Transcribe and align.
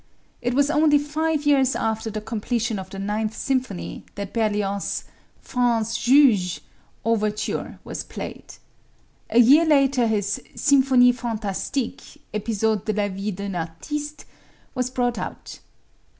It 0.41 0.55
was 0.55 0.71
only 0.71 0.97
five 0.97 1.45
years 1.45 1.75
after 1.75 2.09
the 2.09 2.21
completion 2.21 2.79
of 2.79 2.89
the 2.89 2.97
Ninth 2.97 3.37
Symphony 3.37 4.03
that 4.15 4.33
Berlioz's 4.33 5.03
"Francs 5.39 5.95
Juges" 5.95 6.61
overture 7.05 7.77
was 7.83 8.03
played. 8.03 8.55
A 9.29 9.39
year 9.39 9.63
later 9.63 10.07
his 10.07 10.41
"Symphonie 10.55 11.11
Fantastique, 11.13 12.17
Episode 12.33 12.85
de 12.85 12.93
la 12.93 13.09
Vie 13.09 13.29
d'un 13.29 13.53
Artiste," 13.53 14.25
was 14.73 14.89
brought 14.89 15.19
out. 15.19 15.59